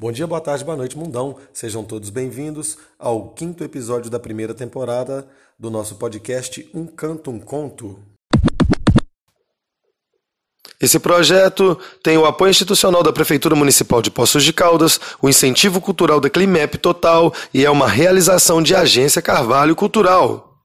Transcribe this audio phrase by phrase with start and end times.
[0.00, 1.34] Bom dia, boa tarde, boa noite, mundão.
[1.52, 5.26] Sejam todos bem-vindos ao quinto episódio da primeira temporada
[5.58, 7.98] do nosso podcast Um Canto, um Conto.
[10.80, 15.80] Esse projeto tem o apoio institucional da Prefeitura Municipal de Poços de Caldas, o incentivo
[15.80, 20.62] cultural da Climep Total e é uma realização de Agência Carvalho Cultural.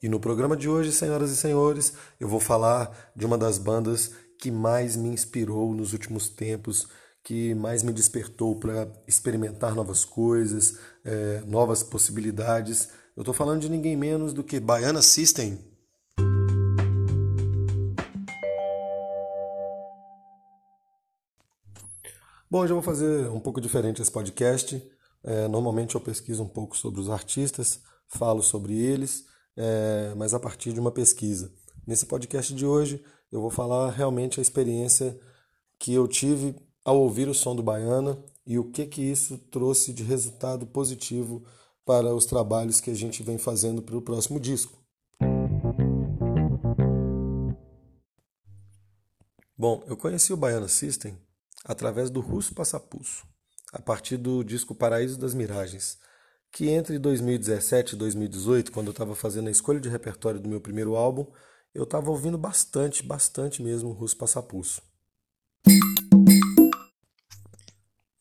[0.00, 4.12] E no programa de hoje, senhoras e senhores, eu vou falar de uma das bandas
[4.38, 6.88] que mais me inspirou nos últimos tempos,
[7.22, 12.88] que mais me despertou para experimentar novas coisas, é, novas possibilidades.
[13.16, 15.58] Eu estou falando de ninguém menos do que Baiana System.
[22.48, 24.80] Bom, hoje vou fazer um pouco diferente esse podcast.
[25.24, 29.24] É, normalmente eu pesquiso um pouco sobre os artistas, falo sobre eles,
[29.56, 31.52] é, mas a partir de uma pesquisa.
[31.84, 35.18] Nesse podcast de hoje eu vou falar realmente a experiência
[35.78, 39.92] que eu tive ao ouvir o som do Baiana e o que que isso trouxe
[39.92, 41.44] de resultado positivo
[41.84, 44.78] para os trabalhos que a gente vem fazendo para o próximo disco.
[49.58, 51.16] Bom, eu conheci o Baiana System
[51.64, 53.26] através do Russo Passapulso,
[53.72, 55.98] a partir do disco Paraíso das Miragens,
[56.52, 60.60] que entre 2017 e 2018, quando eu estava fazendo a escolha de repertório do meu
[60.60, 61.26] primeiro álbum,
[61.76, 64.80] eu estava ouvindo bastante, bastante mesmo Russo Passapulso.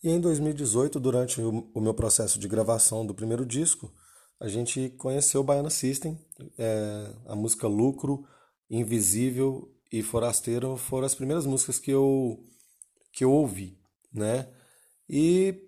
[0.03, 3.93] E em 2018, durante o meu processo de gravação do primeiro disco,
[4.41, 6.19] a gente conheceu o Baiana System,
[6.57, 8.27] é, a música Lucro,
[8.69, 12.45] Invisível e Forasteiro foram as primeiras músicas que eu,
[13.13, 13.79] que eu ouvi,
[14.11, 14.49] né?
[15.09, 15.61] E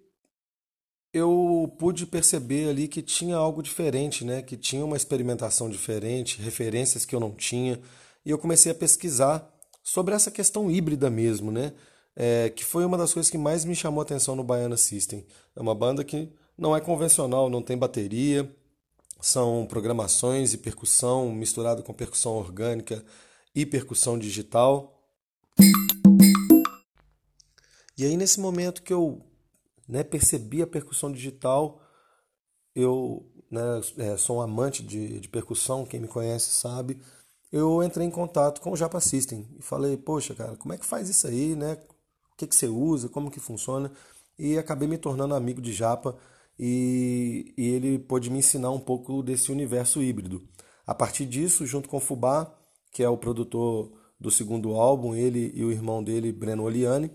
[1.18, 4.42] eu pude perceber ali que tinha algo diferente, né?
[4.42, 7.80] Que tinha uma experimentação diferente, referências que eu não tinha,
[8.26, 11.74] e eu comecei a pesquisar sobre essa questão híbrida mesmo, né?
[12.16, 15.26] É, que foi uma das coisas que mais me chamou a atenção no Baiana System.
[15.56, 18.50] É uma banda que não é convencional, não tem bateria,
[19.22, 23.04] são programações e percussão misturado com percussão orgânica
[23.54, 25.00] e percussão digital.
[27.98, 29.22] E aí nesse momento que eu
[29.88, 31.82] né, percebi a percussão digital.
[32.76, 33.62] Eu né,
[33.98, 37.02] é, sou um amante de, de percussão, quem me conhece sabe.
[37.52, 40.86] Eu entrei em contato com o Japa System e falei, poxa, cara, como é que
[40.86, 41.78] faz isso aí, né?
[42.34, 43.92] O que, que você usa, como que funciona?
[44.38, 46.18] E acabei me tornando amigo de Japa
[46.60, 50.48] e, e ele pôde me ensinar um pouco desse universo híbrido.
[50.86, 52.54] A partir disso, junto com o Fubá,
[52.92, 57.12] que é o produtor do segundo álbum, ele e o irmão dele, Breno Oliani,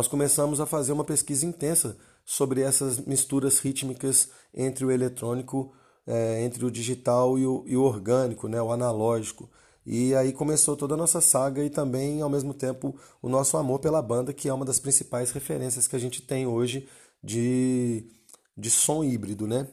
[0.00, 1.94] nós começamos a fazer uma pesquisa intensa
[2.24, 5.74] sobre essas misturas rítmicas entre o eletrônico,
[6.06, 9.50] é, entre o digital e o, e o orgânico, né, o analógico.
[9.84, 13.78] E aí começou toda a nossa saga e também, ao mesmo tempo, o nosso amor
[13.78, 16.88] pela banda, que é uma das principais referências que a gente tem hoje
[17.22, 18.10] de,
[18.56, 19.68] de som híbrido, né?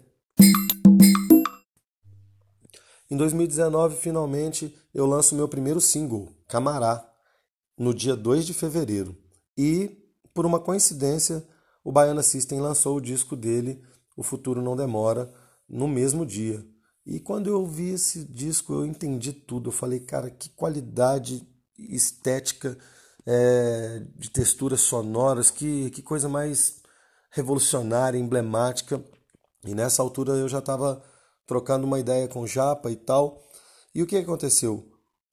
[3.09, 7.09] Em 2019, finalmente, eu lanço meu primeiro single, Camará,
[7.77, 9.15] no dia 2 de fevereiro.
[9.57, 10.05] E
[10.37, 11.43] por uma coincidência,
[11.83, 13.81] o Baiana System lançou o disco dele,
[14.15, 15.33] O Futuro Não Demora,
[15.67, 16.63] no mesmo dia.
[17.03, 19.69] E quando eu ouvi esse disco, eu entendi tudo.
[19.69, 21.41] Eu falei, cara, que qualidade
[21.75, 22.77] estética,
[23.25, 26.83] é, de texturas sonoras, que, que coisa mais
[27.31, 29.03] revolucionária, emblemática.
[29.65, 31.03] E nessa altura eu já estava
[31.47, 33.41] trocando uma ideia com Japa e tal.
[33.95, 34.87] E o que aconteceu?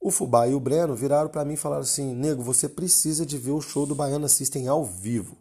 [0.04, 3.38] O Fubá e o Breno viraram para mim e falaram assim: Nego, você precisa de
[3.38, 5.34] ver o show do Baiana System ao vivo.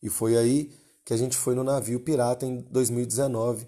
[0.00, 0.70] E foi aí
[1.04, 3.66] que a gente foi no navio Pirata em 2019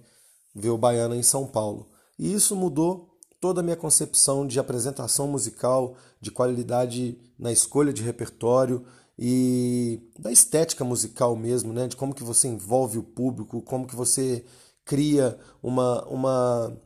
[0.55, 1.89] ver o Baiana em São Paulo.
[2.17, 8.05] E isso mudou toda a minha concepção de apresentação musical, de qualidade na escolha de
[8.05, 8.87] repertório
[9.19, 11.89] e da estética musical mesmo, né?
[11.89, 14.45] De como que você envolve o público, como que você
[14.85, 16.81] cria uma, uma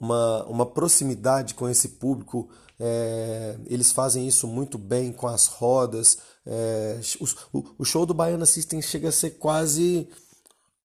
[0.00, 2.48] uma, uma proximidade com esse público.
[2.78, 6.18] É, eles fazem isso muito bem com as rodas.
[6.44, 7.00] É,
[7.52, 10.08] o, o, show do Baiana System chega a ser quase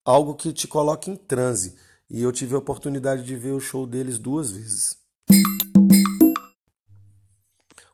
[0.06, 1.76] algo que te coloca em transe.
[2.10, 4.98] E eu tive a oportunidade de ver o show deles duas vezes.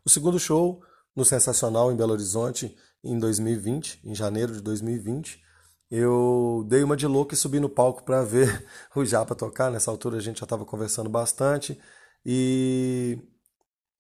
[0.06, 0.82] O segundo show,
[1.16, 5.45] no Sensacional em Belo Horizonte, em 2020, em janeiro de 2020,
[5.90, 8.66] eu dei uma de louco e subi no palco para ver
[8.96, 9.72] o Japa tocar.
[9.72, 11.80] Nessa altura a gente já estava conversando bastante
[12.26, 13.20] e,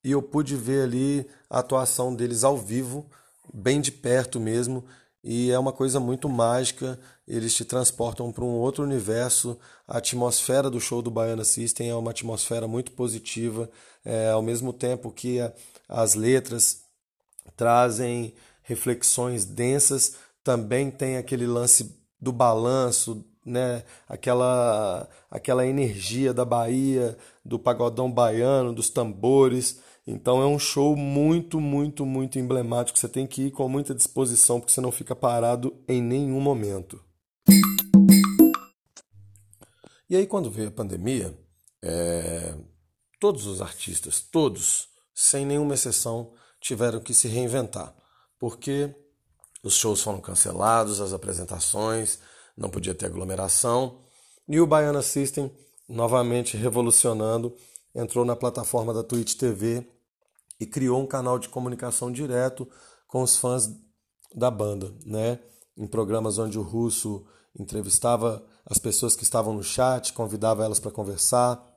[0.03, 3.09] e eu pude ver ali a atuação deles ao vivo,
[3.53, 4.85] bem de perto mesmo.
[5.23, 9.57] E é uma coisa muito mágica, eles te transportam para um outro universo.
[9.87, 13.69] A atmosfera do show do Baiana System é uma atmosfera muito positiva,
[14.03, 15.51] é, ao mesmo tempo que a,
[15.89, 16.83] as letras
[17.55, 20.15] trazem reflexões densas,
[20.45, 23.83] também tem aquele lance do balanço, né?
[24.07, 29.81] aquela, aquela energia da Bahia, do pagodão baiano, dos tambores.
[30.05, 32.99] Então é um show muito, muito, muito emblemático.
[32.99, 37.03] Você tem que ir com muita disposição, porque você não fica parado em nenhum momento.
[40.07, 41.35] E aí, quando veio a pandemia,
[41.83, 42.53] é...
[43.19, 47.95] todos os artistas, todos, sem nenhuma exceção, tiveram que se reinventar,
[48.37, 48.93] porque
[49.65, 52.19] os shows foram cancelados, as apresentações,
[52.55, 53.97] não podia ter aglomeração,
[54.47, 55.51] e o Baiana System,
[55.89, 57.51] novamente revolucionando,
[57.95, 59.83] entrou na plataforma da Twitch TV
[60.59, 62.69] e criou um canal de comunicação direto
[63.07, 63.71] com os fãs
[64.35, 65.39] da banda, né?
[65.75, 67.25] Em programas onde o Russo
[67.59, 71.74] entrevistava as pessoas que estavam no chat, convidava elas para conversar,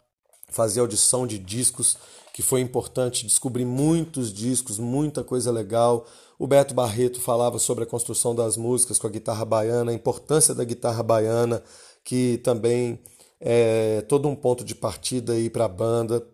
[0.50, 1.96] fazia audição de discos,
[2.32, 6.06] que foi importante descobrir muitos discos, muita coisa legal.
[6.38, 10.54] O Beto Barreto falava sobre a construção das músicas com a guitarra baiana, a importância
[10.54, 11.62] da guitarra baiana,
[12.04, 13.00] que também
[13.40, 16.24] é todo um ponto de partida aí para a banda.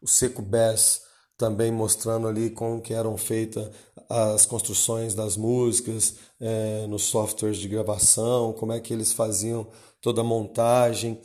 [0.00, 1.02] O Seco Bass
[1.36, 3.68] também mostrando ali como que eram feitas
[4.08, 9.66] as construções das músicas é, nos softwares de gravação, como é que eles faziam
[10.00, 11.20] toda a montagem.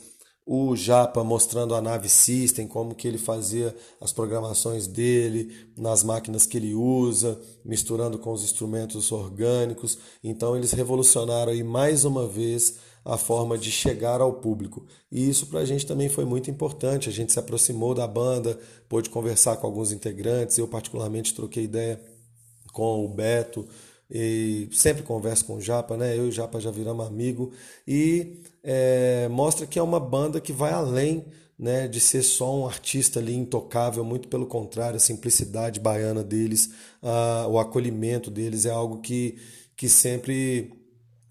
[0.50, 6.46] O Japa mostrando a nave System, como que ele fazia as programações dele nas máquinas
[6.46, 9.98] que ele usa, misturando com os instrumentos orgânicos.
[10.24, 14.86] Então eles revolucionaram aí mais uma vez a forma de chegar ao público.
[15.12, 17.10] E isso para a gente também foi muito importante.
[17.10, 18.58] A gente se aproximou da banda,
[18.88, 20.56] pôde conversar com alguns integrantes.
[20.56, 22.00] Eu, particularmente, troquei ideia
[22.72, 23.68] com o Beto
[24.10, 26.16] e sempre converso com o Japa, né?
[26.16, 27.52] Eu e o Japa já viramos amigo
[27.86, 31.26] e é, mostra que é uma banda que vai além
[31.58, 36.70] né, de ser só um artista ali intocável, muito pelo contrário, a simplicidade baiana deles,
[37.02, 39.36] a, o acolhimento deles é algo que,
[39.76, 40.72] que sempre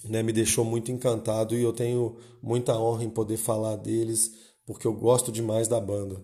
[0.03, 4.33] né, me deixou muito encantado e eu tenho muita honra em poder falar deles,
[4.65, 6.21] porque eu gosto demais da banda.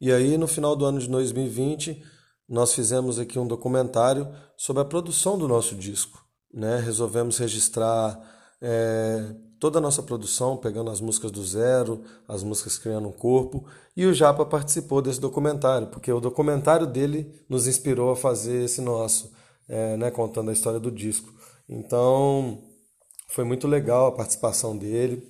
[0.00, 2.02] E aí, no final do ano de 2020,
[2.48, 6.24] nós fizemos aqui um documentário sobre a produção do nosso disco.
[6.52, 6.78] Né?
[6.78, 8.18] Resolvemos registrar
[8.60, 13.66] é, toda a nossa produção, pegando as músicas do zero, as músicas criando um corpo,
[13.96, 18.80] e o Japa participou desse documentário, porque o documentário dele nos inspirou a fazer esse
[18.80, 19.32] nosso,
[19.68, 20.10] é, né?
[20.10, 21.32] contando a história do disco.
[21.68, 22.62] Então,
[23.28, 25.22] foi muito legal a participação dele.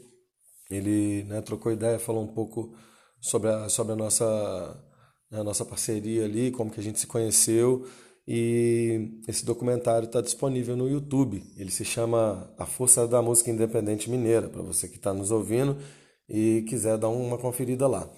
[0.70, 2.74] Ele né, trocou ideia, falou um pouco
[3.20, 4.84] sobre a, sobre a nossa
[5.30, 7.86] né, a nossa parceria ali, como que a gente se conheceu.
[8.28, 11.44] E esse documentário está disponível no YouTube.
[11.56, 15.76] Ele se chama A Força da Música Independente Mineira, para você que está nos ouvindo
[16.28, 18.08] e quiser dar uma conferida lá.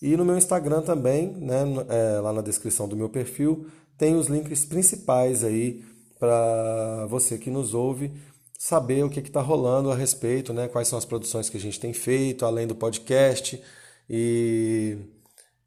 [0.00, 3.66] E no meu Instagram também, né, é, lá na descrição do meu perfil,
[3.98, 5.84] tem os links principais aí
[6.18, 8.12] para você que nos ouve
[8.58, 11.78] saber o que está rolando a respeito, né, quais são as produções que a gente
[11.78, 13.62] tem feito, além do podcast.
[14.08, 14.96] E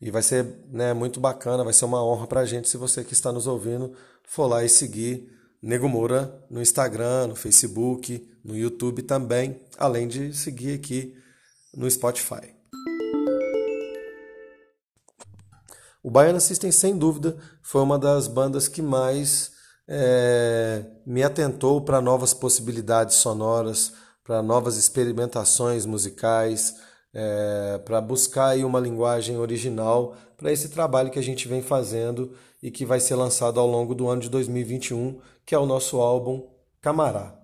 [0.02, 3.04] e vai ser né, muito bacana, vai ser uma honra para a gente se você
[3.04, 3.94] que está nos ouvindo
[4.24, 5.30] for lá e seguir
[5.62, 11.16] Nego Moura no Instagram, no Facebook, no YouTube também, além de seguir aqui
[11.76, 12.56] no Spotify.
[16.02, 19.52] O Baiana System, sem dúvida, foi uma das bandas que mais
[19.88, 23.94] é, me atentou para novas possibilidades sonoras,
[24.24, 26.76] para novas experimentações musicais
[27.14, 32.34] é, para buscar aí uma linguagem original para esse trabalho que a gente vem fazendo
[32.62, 36.00] e que vai ser lançado ao longo do ano de 2021, que é o nosso
[36.00, 36.48] álbum
[36.80, 37.38] Camará,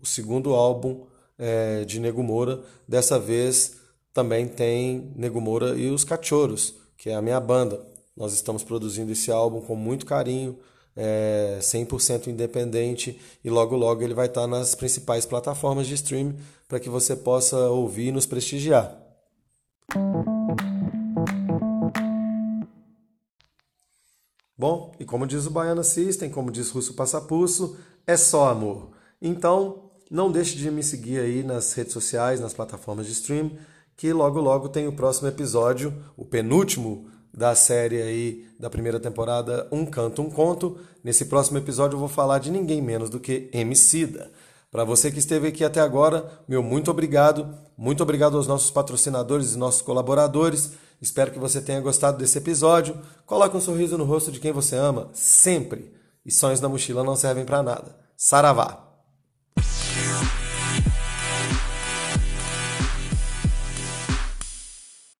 [0.00, 1.04] o segundo álbum
[1.38, 2.62] é, de Nego Moura.
[2.88, 3.76] Dessa vez
[4.12, 7.80] também tem Nego Moura e os Cachorros, que é a minha banda.
[8.16, 10.58] Nós estamos produzindo esse álbum com muito carinho,
[10.96, 16.36] é, 100% independente e logo logo ele vai estar nas principais plataformas de streaming
[16.68, 19.09] para que você possa ouvir e nos prestigiar.
[24.56, 28.90] Bom, e como diz o Baiana System, como diz Russo Passapusso, é só amor.
[29.20, 33.52] Então, não deixe de me seguir aí nas redes sociais, nas plataformas de stream,
[33.96, 39.66] que logo logo tem o próximo episódio, o penúltimo da série aí da primeira temporada,
[39.72, 40.78] Um Canto, Um Conto.
[41.02, 44.30] Nesse próximo episódio eu vou falar de ninguém menos do que Emicida.
[44.70, 47.52] Para você que esteve aqui até agora, meu muito obrigado.
[47.76, 50.72] Muito obrigado aos nossos patrocinadores e nossos colaboradores.
[51.00, 52.96] Espero que você tenha gostado desse episódio.
[53.26, 55.92] Coloque um sorriso no rosto de quem você ama, sempre.
[56.24, 57.96] E sonhos na mochila não servem para nada.
[58.16, 58.89] Saravá!